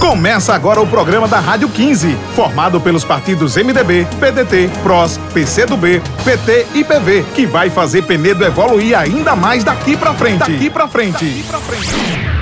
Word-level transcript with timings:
Começa 0.00 0.54
agora 0.54 0.80
o 0.80 0.86
programa 0.86 1.26
da 1.26 1.40
Rádio 1.40 1.68
15, 1.68 2.16
formado 2.34 2.80
pelos 2.80 3.04
partidos 3.04 3.56
MDB, 3.56 4.06
PDT, 4.20 4.70
PROS, 4.82 5.18
PCdoB, 5.34 6.00
PT 6.24 6.66
e 6.74 6.84
PV, 6.84 7.24
que 7.34 7.46
vai 7.46 7.70
fazer 7.70 8.02
Penedo 8.02 8.44
evoluir 8.44 8.96
ainda 8.96 9.34
mais 9.34 9.64
daqui 9.64 9.96
pra 9.96 10.14
frente. 10.14 10.38
Daqui 10.38 10.70
pra 10.70 10.86
frente. 10.86 11.24
Daqui 11.24 11.42
pra 11.42 11.58
frente. 11.58 12.35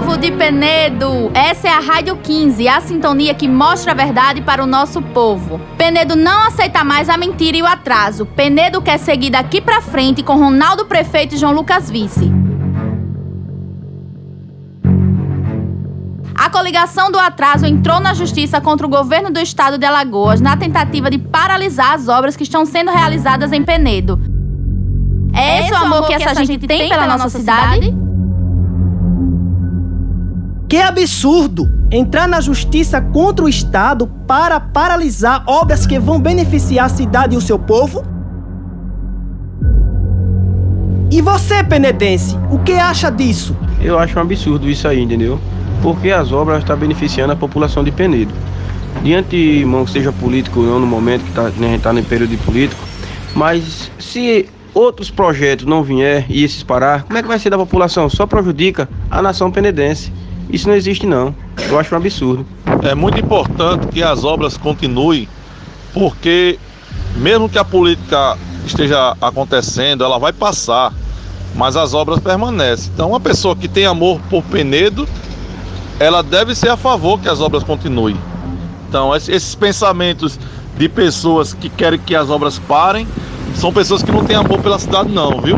Povo 0.00 0.18
de 0.18 0.30
Penedo! 0.30 1.30
Essa 1.32 1.68
é 1.68 1.70
a 1.70 1.80
Rádio 1.80 2.18
15, 2.22 2.68
a 2.68 2.82
sintonia 2.82 3.32
que 3.32 3.48
mostra 3.48 3.92
a 3.92 3.94
verdade 3.94 4.42
para 4.42 4.62
o 4.62 4.66
nosso 4.66 5.00
povo. 5.00 5.58
Penedo 5.78 6.14
não 6.14 6.46
aceita 6.46 6.84
mais 6.84 7.08
a 7.08 7.16
mentira 7.16 7.56
e 7.56 7.62
o 7.62 7.66
atraso. 7.66 8.26
Penedo 8.26 8.82
quer 8.82 8.98
seguir 8.98 9.30
daqui 9.30 9.58
pra 9.58 9.80
frente 9.80 10.22
com 10.22 10.36
Ronaldo 10.36 10.84
Prefeito 10.84 11.34
e 11.34 11.38
João 11.38 11.52
Lucas 11.52 11.90
Vice. 11.90 12.30
A 16.34 16.50
coligação 16.50 17.10
do 17.10 17.18
atraso 17.18 17.64
entrou 17.64 17.98
na 17.98 18.12
justiça 18.12 18.60
contra 18.60 18.86
o 18.86 18.90
governo 18.90 19.30
do 19.30 19.40
estado 19.40 19.78
de 19.78 19.86
Alagoas 19.86 20.42
na 20.42 20.58
tentativa 20.58 21.10
de 21.10 21.16
paralisar 21.16 21.94
as 21.94 22.06
obras 22.06 22.36
que 22.36 22.42
estão 22.42 22.66
sendo 22.66 22.90
realizadas 22.90 23.50
em 23.50 23.64
Penedo. 23.64 24.20
É 25.32 25.60
esse 25.60 25.72
o 25.72 25.76
amor 25.76 26.06
que 26.06 26.12
essa 26.12 26.34
gente 26.44 26.66
tem 26.66 26.90
pela 26.90 27.06
nossa 27.06 27.30
cidade? 27.30 28.05
Que 30.68 30.78
absurdo! 30.78 31.70
Entrar 31.92 32.26
na 32.26 32.40
justiça 32.40 33.00
contra 33.00 33.44
o 33.44 33.48
Estado 33.48 34.08
para 34.26 34.58
paralisar 34.58 35.44
obras 35.46 35.86
que 35.86 35.96
vão 35.96 36.20
beneficiar 36.20 36.86
a 36.86 36.88
cidade 36.88 37.36
e 37.36 37.38
o 37.38 37.40
seu 37.40 37.56
povo? 37.56 38.04
E 41.08 41.22
você, 41.22 41.62
penedense, 41.62 42.36
o 42.50 42.58
que 42.58 42.72
acha 42.72 43.10
disso? 43.10 43.56
Eu 43.80 43.96
acho 43.96 44.18
um 44.18 44.22
absurdo 44.22 44.68
isso 44.68 44.88
aí, 44.88 45.00
entendeu? 45.00 45.38
Porque 45.80 46.10
as 46.10 46.32
obras 46.32 46.58
estão 46.58 46.76
beneficiando 46.76 47.32
a 47.32 47.36
população 47.36 47.84
de 47.84 47.92
Penedo. 47.92 48.34
Diante, 49.04 49.36
irmão, 49.36 49.86
seja 49.86 50.10
político 50.10 50.58
ou 50.58 50.66
não 50.66 50.80
no 50.80 50.86
momento 50.86 51.22
que 51.22 51.30
tá, 51.30 51.42
né, 51.42 51.50
a 51.68 51.70
gente 51.70 51.76
está 51.76 51.92
no 51.92 52.02
período 52.02 52.30
de 52.30 52.38
político, 52.38 52.82
mas 53.36 53.88
se 54.00 54.48
outros 54.74 55.12
projetos 55.12 55.64
não 55.64 55.84
vier 55.84 56.26
e 56.28 56.42
esses 56.42 56.64
parar, 56.64 57.04
como 57.04 57.16
é 57.16 57.22
que 57.22 57.28
vai 57.28 57.38
ser 57.38 57.50
da 57.50 57.56
população? 57.56 58.10
Só 58.10 58.26
prejudica 58.26 58.88
a 59.08 59.22
nação 59.22 59.48
penedense. 59.52 60.10
Isso 60.48 60.68
não 60.68 60.74
existe 60.74 61.06
não. 61.06 61.34
Eu 61.68 61.78
acho 61.78 61.94
um 61.94 61.98
absurdo. 61.98 62.46
É 62.82 62.94
muito 62.94 63.18
importante 63.18 63.88
que 63.88 64.02
as 64.02 64.24
obras 64.24 64.56
continuem, 64.56 65.28
porque 65.92 66.58
mesmo 67.16 67.48
que 67.48 67.58
a 67.58 67.64
política 67.64 68.36
esteja 68.66 69.16
acontecendo, 69.20 70.04
ela 70.04 70.18
vai 70.18 70.32
passar, 70.32 70.92
mas 71.54 71.76
as 71.76 71.94
obras 71.94 72.20
permanecem. 72.20 72.90
Então, 72.94 73.10
uma 73.10 73.20
pessoa 73.20 73.56
que 73.56 73.68
tem 73.68 73.86
amor 73.86 74.20
por 74.28 74.42
Penedo, 74.44 75.08
ela 75.98 76.22
deve 76.22 76.54
ser 76.54 76.68
a 76.68 76.76
favor 76.76 77.18
que 77.20 77.28
as 77.28 77.40
obras 77.40 77.62
continuem. 77.64 78.16
Então, 78.88 79.14
esses 79.14 79.54
pensamentos 79.54 80.38
de 80.76 80.88
pessoas 80.88 81.54
que 81.54 81.68
querem 81.68 81.98
que 81.98 82.14
as 82.14 82.28
obras 82.30 82.58
parem, 82.58 83.08
são 83.54 83.72
pessoas 83.72 84.02
que 84.02 84.12
não 84.12 84.24
têm 84.24 84.36
amor 84.36 84.60
pela 84.60 84.78
cidade 84.78 85.10
não, 85.10 85.40
viu? 85.40 85.56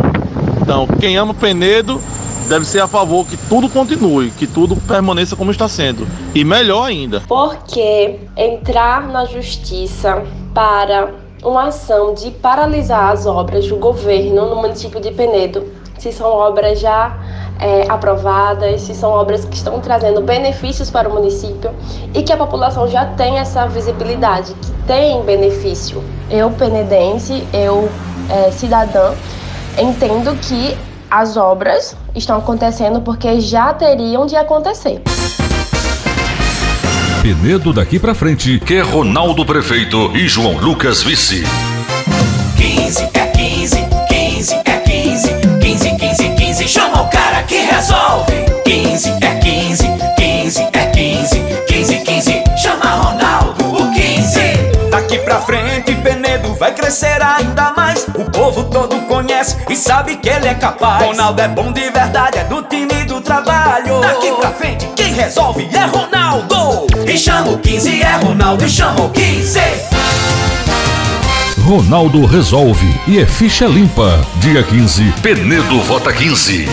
Então, 0.62 0.86
quem 1.00 1.16
ama 1.16 1.34
Penedo 1.34 2.00
deve 2.48 2.64
ser 2.64 2.80
a 2.80 2.88
favor 2.88 3.27
que 3.27 3.36
tudo 3.48 3.68
continue, 3.68 4.30
que 4.30 4.46
tudo 4.46 4.74
permaneça 4.77 5.36
como 5.36 5.50
está 5.50 5.68
sendo. 5.68 6.06
E 6.34 6.44
melhor 6.44 6.84
ainda. 6.84 7.22
Porque 7.28 8.18
entrar 8.36 9.06
na 9.08 9.27
justiça 9.27 10.24
para 10.54 11.12
uma 11.42 11.69
ação 11.69 12.14
de 12.14 12.30
paralisar 12.30 13.12
as 13.12 13.26
obras 13.26 13.69
do 13.69 13.76
governo 13.76 14.48
no 14.48 14.56
município 14.56 15.00
de 15.00 15.12
Penedo, 15.12 15.64
se 15.98 16.10
são 16.12 16.28
obras 16.28 16.80
já 16.80 17.16
é, 17.60 17.84
aprovadas, 17.88 18.82
se 18.82 18.94
são 18.94 19.10
obras 19.10 19.44
que 19.44 19.54
estão 19.54 19.78
trazendo 19.80 20.20
benefícios 20.20 20.91
para 20.91 21.08
o 21.08 21.12
município 21.12 21.70
e 22.14 22.22
que 22.22 22.32
a 22.32 22.37
população 22.37 22.88
já 22.88 23.04
tem 23.04 23.38
essa 23.38 23.66
visibilidade, 23.66 24.54
que 24.54 24.70
tem 24.87 25.22
benefício. 25.22 26.03
Eu, 26.31 26.50
penedense, 26.50 27.47
eu, 27.53 27.88
é, 28.31 28.50
cidadã, 28.50 29.12
entendo 29.78 30.37
que 30.41 30.76
as 31.10 31.36
obras 31.36 31.96
estão 32.14 32.38
acontecendo 32.38 33.00
porque 33.00 33.41
já 33.41 33.72
teriam 33.72 34.26
de 34.26 34.36
acontecer. 34.36 35.02
Penedo 37.22 37.72
daqui 37.72 37.98
pra 37.98 38.14
frente, 38.14 38.58
que 38.60 38.74
é 38.74 38.80
Ronaldo 38.80 39.44
Prefeito 39.44 40.16
e 40.16 40.28
João 40.28 40.56
Lucas 40.58 41.02
Vice. 41.02 41.44
15 42.56 43.02
é 43.14 43.26
15, 43.26 43.76
15 44.08 44.54
é 44.64 44.78
15, 44.78 45.28
15, 45.60 45.96
15, 45.96 46.28
15, 46.36 46.69
chama 46.69 47.02
o 47.02 47.10
cara 47.10 47.42
que 47.42 47.56
resolve. 47.56 48.32
15 48.64 49.08
é 49.20 49.34
15, 49.40 49.84
15 50.16 50.60
é 50.72 50.86
15, 50.86 51.40
15, 51.66 51.98
15, 51.98 52.44
chama 52.56 52.84
Ronaldo, 52.84 53.64
o 53.72 53.92
15. 53.92 54.40
Daqui 54.90 55.19
pra 55.19 55.40
frente, 55.40 55.88
Penedo 56.28 56.55
vai 56.56 56.75
crescer 56.75 57.22
ainda 57.22 57.72
mais. 57.75 58.06
O 58.15 58.31
povo 58.31 58.65
todo 58.65 58.94
conhece 59.06 59.56
e 59.71 59.75
sabe 59.75 60.16
que 60.16 60.28
ele 60.28 60.47
é 60.47 60.53
capaz. 60.53 61.03
Ronaldo 61.03 61.41
é 61.41 61.49
bom 61.49 61.72
de 61.72 61.91
verdade, 61.91 62.37
é 62.37 62.44
do 62.44 62.62
time 62.65 63.03
do 63.06 63.19
trabalho. 63.22 64.00
Daqui 64.03 64.31
pra 64.33 64.50
frente, 64.50 64.87
quem 64.94 65.15
resolve 65.15 65.67
é 65.72 65.87
Ronaldo. 65.87 66.87
E 67.11 67.17
chama 67.17 67.53
o 67.53 67.59
15, 67.59 68.03
é 68.03 68.17
Ronaldo, 68.17 68.62
e 68.62 68.69
chama 68.69 69.06
o 69.06 69.11
15. 69.11 69.59
Ronaldo 71.65 72.27
resolve 72.27 73.00
e 73.06 73.19
é 73.19 73.25
ficha 73.25 73.65
limpa. 73.65 74.21
Dia 74.37 74.62
15, 74.62 75.11
Penedo 75.22 75.81
vota 75.81 76.12
15. 76.12 76.69